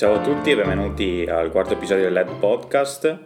[0.00, 3.18] Ciao a tutti e benvenuti al quarto episodio del LED Podcast.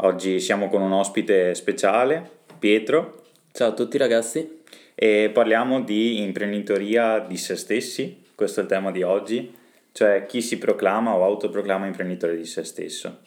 [0.00, 2.22] Oggi siamo con un ospite speciale,
[2.58, 4.60] Pietro, Ciao a tutti ragazzi.
[4.94, 8.24] e parliamo di imprenditoria di se stessi.
[8.34, 9.54] Questo è il tema di oggi,
[9.92, 13.20] cioè chi si proclama o autoproclama imprenditore di se stesso.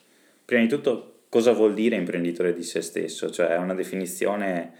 [0.45, 3.31] Prima di tutto, cosa vuol dire imprenditore di se stesso?
[3.31, 4.73] Cioè è una definizione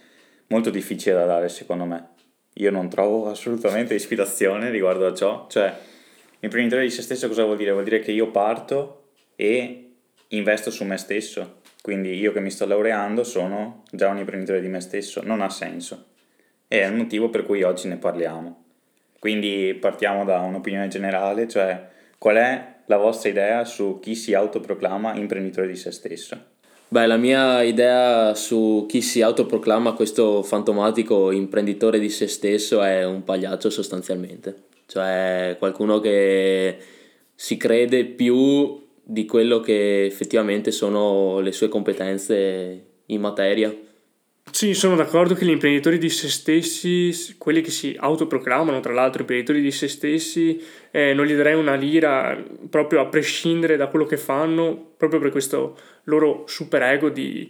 [0.50, 2.10] molto difficile da dare secondo me.
[2.54, 5.90] Io non trovo assolutamente ispirazione riguardo a ciò, cioè
[6.42, 7.72] imprenditore di se stesso cosa vuol dire?
[7.72, 9.92] Vuol dire che io parto e
[10.30, 11.60] investo su me stesso.
[11.82, 15.50] Quindi io che mi sto laureando sono già un imprenditore di me stesso, non ha
[15.50, 16.06] senso.
[16.68, 18.64] E è il motivo per cui oggi ne parliamo.
[19.20, 25.16] Quindi partiamo da un'opinione generale, cioè qual è la vostra idea su chi si autoproclama
[25.16, 26.50] imprenditore di se stesso?
[26.88, 33.06] Beh, la mia idea su chi si autoproclama questo fantomatico imprenditore di se stesso è
[33.06, 34.70] un pagliaccio sostanzialmente.
[34.92, 36.78] Cioè qualcuno che
[37.34, 43.74] si crede più di quello che effettivamente sono le sue competenze in materia.
[44.52, 49.22] Sì, sono d'accordo che gli imprenditori di se stessi, quelli che si autoproclamano tra l'altro
[49.22, 50.62] imprenditori di se stessi,
[50.92, 52.38] eh, non gli darei una lira
[52.70, 57.50] proprio a prescindere da quello che fanno, proprio per questo loro superego di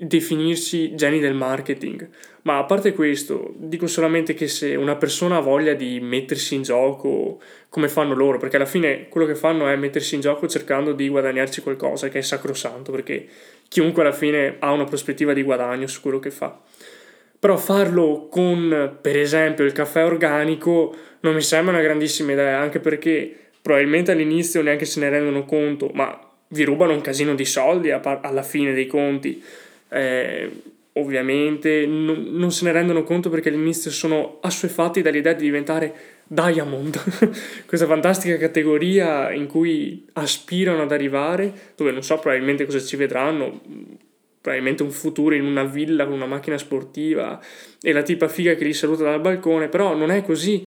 [0.00, 2.08] definirsi geni del marketing.
[2.42, 6.62] Ma a parte questo, dico solamente che se una persona ha voglia di mettersi in
[6.62, 10.92] gioco come fanno loro, perché alla fine quello che fanno è mettersi in gioco cercando
[10.92, 13.26] di guadagnarci qualcosa, che è sacrosanto, perché
[13.68, 16.58] chiunque alla fine ha una prospettiva di guadagno su quello che fa.
[17.40, 22.78] Però farlo con, per esempio, il caffè organico non mi sembra una grandissima idea, anche
[22.78, 27.90] perché probabilmente all'inizio neanche se ne rendono conto, ma vi rubano un casino di soldi
[27.90, 29.42] alla fine dei conti.
[29.88, 30.50] Eh,
[30.98, 35.94] ovviamente non, non se ne rendono conto perché all'inizio sono assuefatti dall'idea di diventare
[36.26, 37.00] Diamond,
[37.66, 43.60] questa fantastica categoria in cui aspirano ad arrivare, dove non so probabilmente cosa ci vedranno,
[44.40, 47.40] probabilmente un futuro in una villa con una macchina sportiva
[47.80, 50.62] e la tipa figa che li saluta dal balcone, però non è così.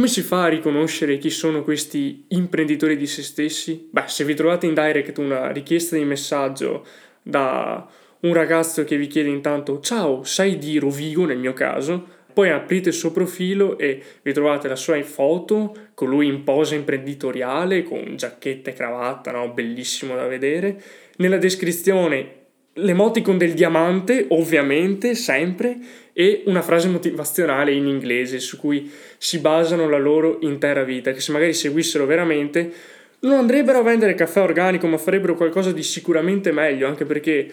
[0.00, 3.86] Come si fa a riconoscere chi sono questi imprenditori di se stessi?
[3.90, 6.86] Beh, se vi trovate in direct una richiesta di messaggio
[7.20, 7.86] da
[8.20, 12.02] un ragazzo che vi chiede intanto ciao, sai di Rovigo nel mio caso,
[12.32, 16.74] poi aprite il suo profilo e vi trovate la sua foto con lui in posa
[16.76, 19.52] imprenditoriale, con giacchetta e cravatta, no?
[19.52, 20.80] bellissimo da vedere.
[21.16, 22.39] Nella descrizione
[22.74, 25.78] l'emoticon del diamante, ovviamente, sempre,
[26.12, 31.20] e una frase motivazionale in inglese su cui si basano la loro intera vita, che
[31.20, 32.72] se magari seguissero veramente
[33.20, 37.52] non andrebbero a vendere caffè organico, ma farebbero qualcosa di sicuramente meglio, anche perché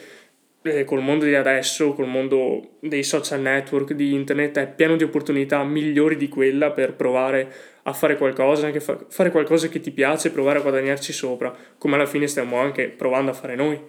[0.62, 5.04] eh, col mondo di adesso, col mondo dei social network, di internet, è pieno di
[5.04, 7.52] opportunità migliori di quella per provare
[7.84, 11.96] a fare qualcosa, anche fa- fare qualcosa che ti piace, provare a guadagnarci sopra, come
[11.96, 13.80] alla fine stiamo anche provando a fare noi.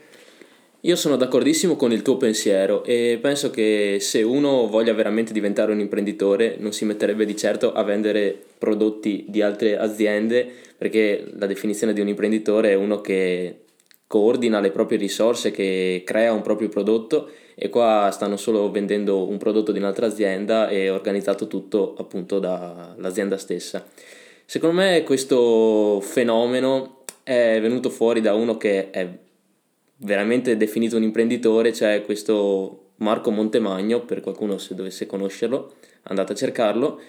[0.83, 5.73] Io sono d'accordissimo con il tuo pensiero e penso che se uno voglia veramente diventare
[5.73, 11.47] un imprenditore non si metterebbe di certo a vendere prodotti di altre aziende perché la
[11.47, 13.63] definizione di un imprenditore è uno che
[14.07, 19.37] coordina le proprie risorse, che crea un proprio prodotto e qua stanno solo vendendo un
[19.37, 23.85] prodotto di un'altra azienda e organizzato tutto appunto dall'azienda stessa.
[24.45, 29.09] Secondo me questo fenomeno è venuto fuori da uno che è
[29.99, 35.75] veramente definito un imprenditore, cioè questo Marco Montemagno, per qualcuno se dovesse conoscerlo,
[36.05, 37.01] andate a cercarlo,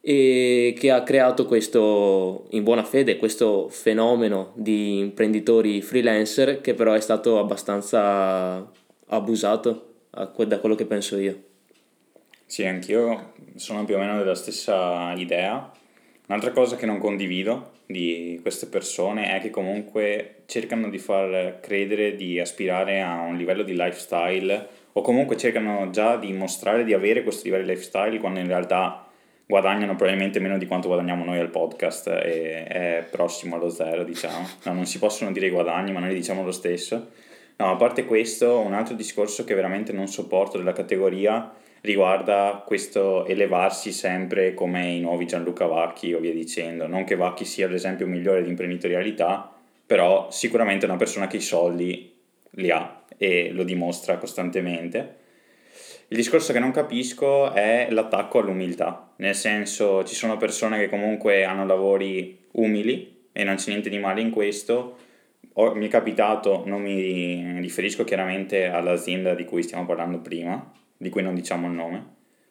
[0.00, 6.92] e che ha creato questo, in buona fede, questo fenomeno di imprenditori freelancer che però
[6.92, 8.70] è stato abbastanza
[9.06, 11.42] abusato da quello che penso io.
[12.46, 15.72] Sì, anch'io sono più o meno della stessa idea.
[16.26, 22.16] Un'altra cosa che non condivido di queste persone è che comunque cercano di far credere
[22.16, 27.22] di aspirare a un livello di lifestyle o comunque cercano già di mostrare di avere
[27.22, 29.06] questo livello di lifestyle quando in realtà
[29.46, 34.48] guadagnano probabilmente meno di quanto guadagniamo noi al podcast e è prossimo allo zero diciamo.
[34.64, 37.10] No, non si possono dire i guadagni ma noi diciamo lo stesso.
[37.58, 43.24] No, a parte questo, un altro discorso che veramente non sopporto della categoria riguarda questo
[43.26, 46.86] elevarsi sempre come i nuovi Gianluca Vacchi o via dicendo.
[46.86, 49.52] Non che Vacchi sia l'esempio migliore di imprenditorialità,
[49.86, 52.12] però sicuramente è una persona che i soldi
[52.50, 55.24] li ha e lo dimostra costantemente.
[56.08, 61.44] Il discorso che non capisco è l'attacco all'umiltà, nel senso ci sono persone che comunque
[61.44, 64.98] hanno lavori umili e non c'è niente di male in questo,
[65.56, 71.22] mi è capitato, non mi riferisco chiaramente all'azienda di cui stiamo parlando prima, di cui
[71.22, 72.04] non diciamo il nome,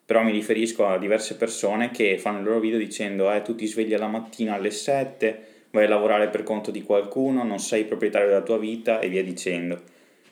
[0.04, 3.66] però mi riferisco a diverse persone che fanno il loro video dicendo eh tu ti
[3.66, 8.28] svegli la mattina alle 7, vai a lavorare per conto di qualcuno, non sei proprietario
[8.28, 9.82] della tua vita e via dicendo.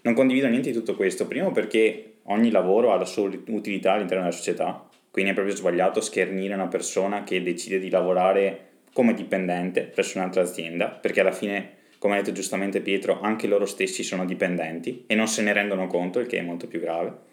[0.02, 4.24] Non condivido niente di tutto questo, primo perché ogni lavoro ha la sua utilità all'interno
[4.24, 9.82] della società, quindi è proprio sbagliato schernire una persona che decide di lavorare come dipendente
[9.82, 14.26] presso un'altra azienda, perché alla fine come ha detto giustamente Pietro, anche loro stessi sono
[14.26, 17.32] dipendenti e non se ne rendono conto, il che è molto più grave.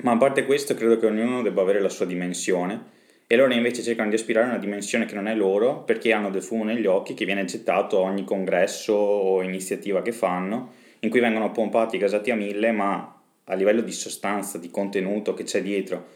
[0.00, 2.96] Ma a parte questo, credo che ognuno debba avere la sua dimensione
[3.26, 6.30] e loro invece cercano di aspirare a una dimensione che non è loro perché hanno
[6.30, 11.10] del fumo negli occhi che viene gettato a ogni congresso o iniziativa che fanno, in
[11.10, 15.42] cui vengono pompati e gasati a mille, ma a livello di sostanza, di contenuto che
[15.42, 16.06] c'è dietro,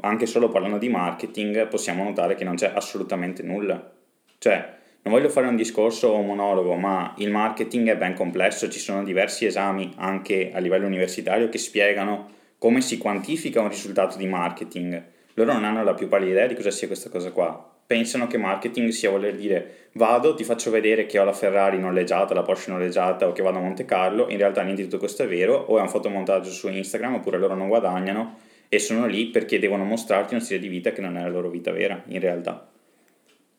[0.00, 3.92] anche solo parlando di marketing, possiamo notare che non c'è assolutamente nulla.
[4.38, 8.68] Cioè, non voglio fare un discorso o un monologo, ma il marketing è ben complesso,
[8.68, 14.18] ci sono diversi esami anche a livello universitario che spiegano come si quantifica un risultato
[14.18, 15.02] di marketing.
[15.32, 17.80] Loro non hanno la più pallida idea di cosa sia questa cosa qua.
[17.86, 22.34] Pensano che marketing sia voler dire vado, ti faccio vedere che ho la Ferrari noleggiata,
[22.34, 25.22] la Porsche noleggiata o che vado a Monte Carlo, in realtà niente di tutto questo
[25.22, 28.36] è vero, o è un fotomontaggio su Instagram oppure loro non guadagnano
[28.68, 31.48] e sono lì perché devono mostrarti uno stile di vita che non è la loro
[31.48, 32.68] vita vera, in realtà.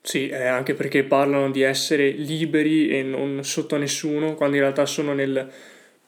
[0.00, 4.62] Sì, eh, anche perché parlano di essere liberi e non sotto a nessuno, quando in
[4.62, 5.50] realtà sono nel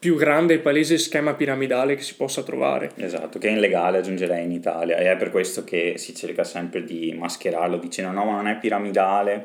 [0.04, 2.90] più grande e palese schema piramidale che si possa trovare.
[2.96, 6.84] Esatto, che è illegale aggiungerei in Italia e è per questo che si cerca sempre
[6.84, 9.42] di mascherarlo dicendo no ma non è piramidale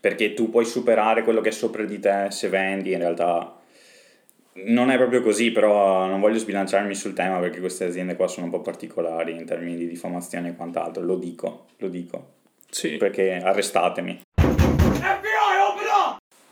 [0.00, 3.56] perché tu puoi superare quello che è sopra di te se vendi, in realtà
[4.64, 8.46] non è proprio così, però non voglio sbilanciarmi sul tema perché queste aziende qua sono
[8.46, 12.38] un po' particolari in termini di diffamazione e quant'altro, lo dico, lo dico.
[12.68, 12.96] Sì.
[12.96, 14.22] Perché arrestatemi.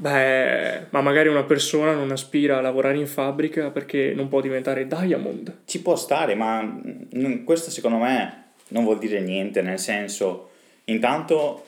[0.00, 4.86] Beh, ma magari una persona non aspira a lavorare in fabbrica perché non può diventare
[4.86, 5.62] Diamond.
[5.64, 10.50] Ci può stare, ma mm, questo secondo me non vuol dire niente, nel senso,
[10.84, 11.64] intanto,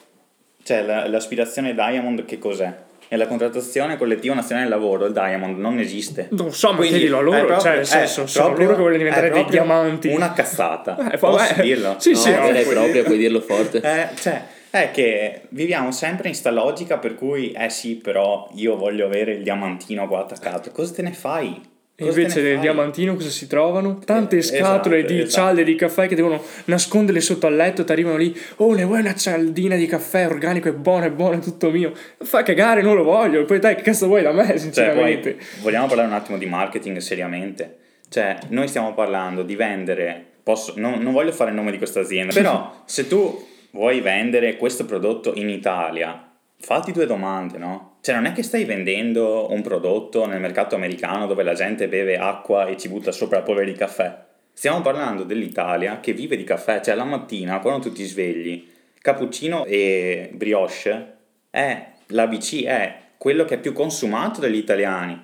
[0.62, 2.72] cioè, l'aspirazione Diamond che cos'è?
[3.08, 6.28] Nella contrattazione collettiva nazionale del lavoro il Diamond non esiste.
[6.30, 9.30] Non so, ma chiedilo a loro, proprio, cioè nel senso, sono loro che vogliono diventare
[9.30, 10.08] dei diamanti.
[10.08, 10.96] Una cazzata.
[11.10, 11.96] Eh, Posso dirlo?
[11.98, 13.78] Sì, no, sì, no, direi proprio, puoi dirlo forte.
[13.78, 14.40] Eh, cioè,
[14.70, 19.32] è che viviamo sempre in sta logica per cui, eh sì, però io voglio avere
[19.32, 20.70] il diamantino qua attaccato.
[20.70, 21.68] Cosa te ne fai?
[22.00, 23.98] Cosa invece nel diamantino cosa si trovano?
[23.98, 25.30] Tante eh, scatole esatto, di esatto.
[25.30, 29.00] cialde di caffè che devono nasconderle sotto al letto, ti arrivano lì, oh ne vuoi
[29.00, 31.92] una cialdina di caffè organico, è buono, è buono, è tutto mio.
[32.22, 35.32] Fa cagare, non lo voglio, poi dai che cazzo vuoi da me sinceramente.
[35.32, 37.76] Cioè, poi, vogliamo parlare un attimo di marketing seriamente?
[38.08, 42.00] Cioè, noi stiamo parlando di vendere, posso, non, non voglio fare il nome di questa
[42.00, 47.96] azienda, però se tu vuoi vendere questo prodotto in Italia, fatti due domande, no?
[48.00, 52.16] Cioè non è che stai vendendo un prodotto nel mercato americano dove la gente beve
[52.16, 54.24] acqua e ci butta sopra polvere di caffè.
[54.52, 58.66] Stiamo parlando dell'Italia che vive di caffè, cioè la mattina quando tu ti svegli,
[59.00, 61.14] cappuccino e brioche
[61.50, 65.22] è l'ABC, è quello che è più consumato dagli italiani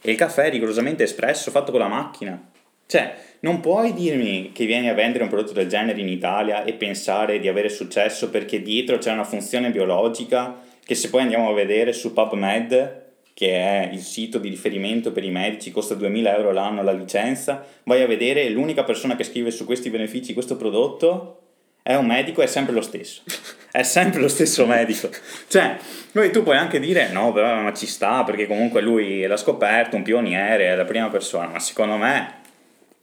[0.00, 2.50] e il caffè è rigorosamente espresso, fatto con la macchina.
[2.86, 6.72] Cioè, non puoi dirmi che vieni a vendere un prodotto del genere in Italia e
[6.74, 11.54] pensare di avere successo perché dietro c'è una funzione biologica che se poi andiamo a
[11.54, 16.52] vedere su PubMed, che è il sito di riferimento per i medici, costa 2000 euro
[16.52, 21.40] l'anno la licenza, vai a vedere l'unica persona che scrive su questi benefici questo prodotto
[21.82, 23.22] è un medico, è sempre lo stesso.
[23.70, 25.10] È sempre lo stesso medico.
[25.48, 25.76] Cioè,
[26.12, 29.96] noi tu puoi anche dire no, però ma ci sta perché comunque lui l'ha scoperto,
[29.96, 32.44] un pioniere, è la prima persona, ma secondo me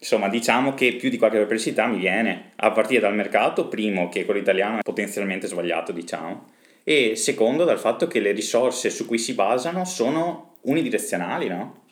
[0.04, 4.26] Insomma, diciamo che più di qualche perplessità mi viene a partire dal mercato, primo che
[4.26, 6.48] quello italiano è potenzialmente sbagliato, diciamo,
[6.84, 11.84] e secondo dal fatto che le risorse su cui si basano sono unidirezionali, no?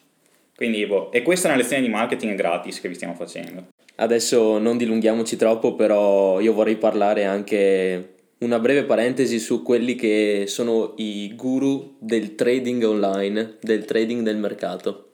[0.57, 3.67] Quindi, boh, e questa è una lezione di marketing gratis che vi stiamo facendo.
[3.95, 10.43] Adesso non dilunghiamoci troppo, però io vorrei parlare anche una breve parentesi su quelli che
[10.47, 15.10] sono i guru del trading online, del trading del mercato.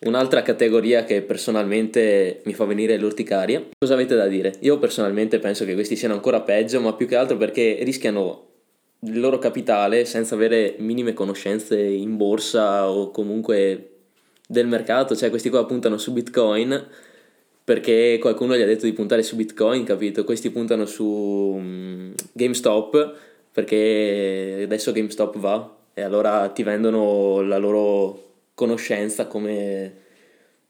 [0.00, 3.64] Un'altra categoria che personalmente mi fa venire l'urticaria.
[3.78, 4.54] Cosa avete da dire?
[4.60, 8.44] Io personalmente penso che questi siano ancora peggio, ma più che altro perché rischiano
[9.00, 13.90] il loro capitale senza avere minime conoscenze in borsa o comunque
[14.46, 16.86] del mercato, cioè questi qua puntano su Bitcoin
[17.64, 20.24] perché qualcuno gli ha detto di puntare su Bitcoin, capito?
[20.24, 23.14] Questi puntano su mm, GameStop
[23.50, 28.25] perché adesso GameStop va e allora ti vendono la loro
[28.56, 29.94] conoscenza come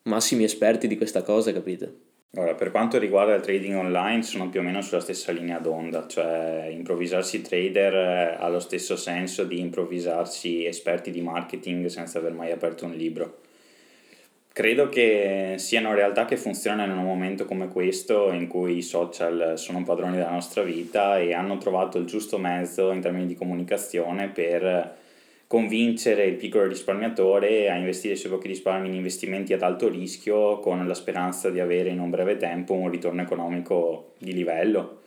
[0.02, 2.04] massimi esperti di questa cosa, capito?
[2.34, 6.06] Ora, per quanto riguarda il trading online, sono più o meno sulla stessa linea d'onda,
[6.08, 12.32] cioè improvvisarsi trader eh, ha lo stesso senso di improvvisarsi esperti di marketing senza aver
[12.32, 13.38] mai aperto un libro.
[14.52, 19.52] Credo che siano realtà che funzionano in un momento come questo in cui i social
[19.56, 24.28] sono padroni della nostra vita e hanno trovato il giusto mezzo in termini di comunicazione
[24.28, 25.04] per
[25.46, 30.58] convincere il piccolo risparmiatore a investire i suoi pochi risparmi in investimenti ad alto rischio
[30.58, 35.02] con la speranza di avere in un breve tempo un ritorno economico di livello.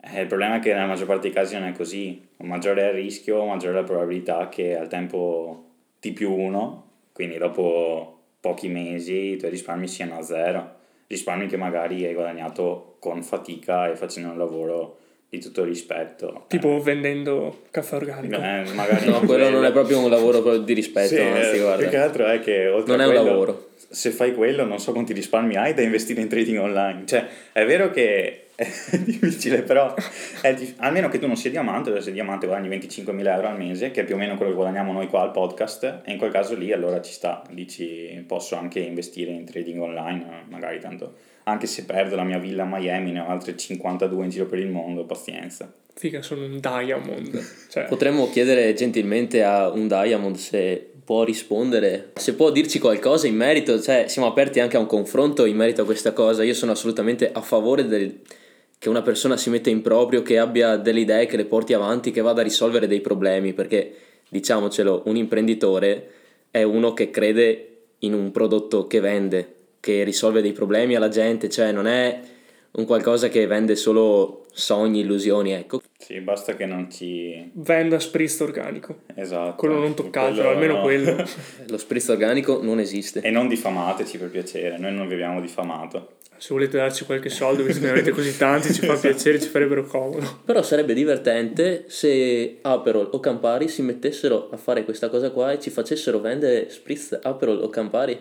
[0.00, 2.88] Eh, il problema è che nella maggior parte dei casi non è così, maggiore è
[2.88, 5.64] il rischio, maggiore è la probabilità che al tempo
[6.00, 11.56] T più 1, quindi dopo pochi mesi i tuoi risparmi siano a zero, risparmi che
[11.56, 16.44] magari hai guadagnato con fatica e facendo un lavoro di tutto rispetto.
[16.48, 16.80] Tipo eh.
[16.80, 18.36] vendendo caffè organico.
[18.36, 21.82] Eh, magari no, quello non è proprio un lavoro di rispetto, sì, anzi, eh, guarda.
[21.82, 23.68] Più che altro è che oltre non a è un quello, lavoro.
[23.90, 27.02] Se fai quello non so quanti risparmi hai da investire in trading online.
[27.06, 29.94] Cioè, è vero che è difficile, però
[30.42, 33.56] è dif- almeno che tu non sia diamante, se sei diamante guadagni 25.000 euro al
[33.56, 36.18] mese, che è più o meno quello che guadagniamo noi qua al podcast, e in
[36.18, 41.14] quel caso lì allora ci sta, dici posso anche investire in trading online, magari tanto,
[41.44, 44.58] anche se perdo la mia villa a Miami, ne ho altre 52 in giro per
[44.58, 45.72] il mondo, pazienza.
[45.94, 47.40] Figa, sono un diamond.
[47.70, 53.36] Cioè, Potremmo chiedere gentilmente a un Diamond se può rispondere, se può dirci qualcosa in
[53.36, 56.42] merito, cioè siamo aperti anche a un confronto in merito a questa cosa.
[56.42, 58.20] Io sono assolutamente a favore del,
[58.78, 62.10] che una persona si metta in proprio, che abbia delle idee, che le porti avanti,
[62.10, 63.92] che vada a risolvere dei problemi, perché
[64.28, 66.10] diciamocelo, un imprenditore
[66.50, 71.48] è uno che crede in un prodotto che vende, che risolve dei problemi alla gente,
[71.48, 72.20] cioè non è
[72.72, 75.82] un qualcosa che vende solo sogni, illusioni, ecco.
[75.96, 77.50] Sì, basta che non ci...
[77.54, 79.00] Venda spritz organico.
[79.14, 79.56] Esatto.
[79.56, 80.82] Quello non toccatelo, almeno no.
[80.82, 81.16] quello.
[81.68, 83.20] Lo spritz organico non esiste.
[83.20, 86.16] e non diffamateci per piacere, noi non vi abbiamo diffamato.
[86.36, 89.48] Se volete darci qualche soldo, visto che ne avete così tanti, ci fa piacere, ci
[89.48, 90.40] farebbero comodo.
[90.44, 95.58] Però sarebbe divertente se Aperol o Campari si mettessero a fare questa cosa qua e
[95.58, 98.16] ci facessero vendere spritz Aperol o Campari.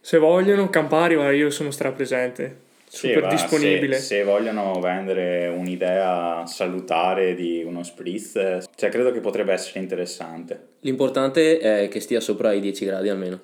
[0.00, 2.68] Se vogliono, Campari, ma io sono strapresente.
[2.92, 3.94] Sì, Super va, disponibile.
[3.94, 8.32] Se, se vogliono vendere un'idea salutare di uno spritz,
[8.74, 10.70] cioè credo che potrebbe essere interessante.
[10.80, 13.40] L'importante è che stia sopra i 10 gradi almeno.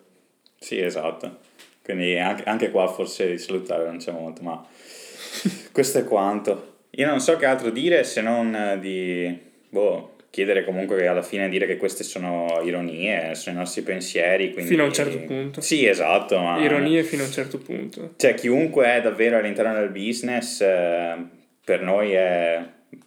[0.58, 1.38] Sì, esatto.
[1.80, 4.66] Quindi anche, anche qua forse di salutare non c'è molto, ma
[5.70, 6.78] questo è quanto.
[6.90, 9.32] Io non so che altro dire se non di
[9.68, 14.52] boh, chiedere comunque che alla fine dire che queste sono ironie, sono i nostri pensieri.
[14.52, 14.72] Quindi...
[14.72, 15.62] Fino a un certo punto.
[15.62, 16.38] Sì, esatto.
[16.38, 16.62] Ma...
[16.62, 18.12] Ironie fino a un certo punto.
[18.18, 21.16] Cioè, chiunque è davvero all'interno del business, eh,
[21.64, 22.62] per noi è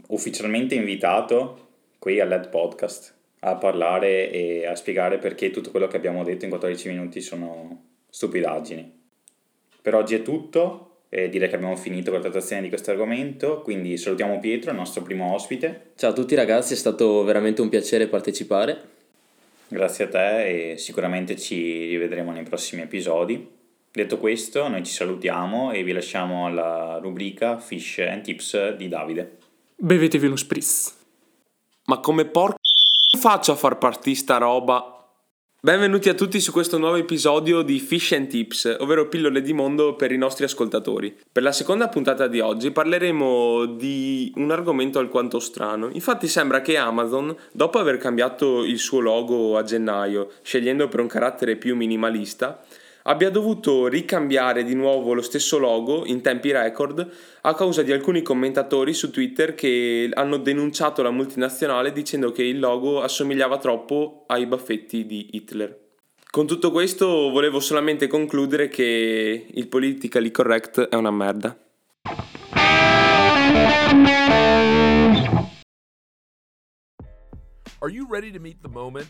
[0.08, 1.68] ufficialmente invitato
[2.00, 6.46] qui al LED Podcast a parlare e a spiegare perché tutto quello che abbiamo detto
[6.46, 8.92] in 14 minuti sono stupidaggini.
[9.84, 13.62] Per oggi è tutto e direi che abbiamo finito con la trattazione di questo argomento,
[13.62, 15.92] quindi salutiamo Pietro, il nostro primo ospite.
[15.96, 18.98] Ciao a tutti ragazzi, è stato veramente un piacere partecipare.
[19.68, 23.58] Grazie a te e sicuramente ci rivedremo nei prossimi episodi.
[23.92, 29.38] Detto questo, noi ci salutiamo e vi lasciamo alla rubrica Fish and Tips di Davide.
[29.76, 30.96] Bevetevi uno spritz.
[31.86, 32.58] Ma come porco
[33.18, 34.99] faccio a far partire sta roba?
[35.62, 39.94] Benvenuti a tutti su questo nuovo episodio di Fish and Tips, ovvero pillole di mondo
[39.94, 41.14] per i nostri ascoltatori.
[41.30, 45.90] Per la seconda puntata di oggi parleremo di un argomento alquanto strano.
[45.92, 51.08] Infatti sembra che Amazon, dopo aver cambiato il suo logo a gennaio, scegliendo per un
[51.08, 52.64] carattere più minimalista,
[53.10, 57.12] abbia dovuto ricambiare di nuovo lo stesso logo in tempi record
[57.42, 62.60] a causa di alcuni commentatori su Twitter che hanno denunciato la multinazionale dicendo che il
[62.60, 65.88] logo assomigliava troppo ai baffetti di Hitler.
[66.30, 71.58] Con tutto questo volevo solamente concludere che il politically correct è una merda.
[77.82, 79.10] Are you ready to meet the moment?